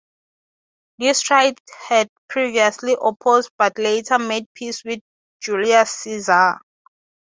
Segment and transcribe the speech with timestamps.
[0.97, 4.99] These tribes had previously opposed but later made peace with
[5.39, 6.55] Julius Caesar.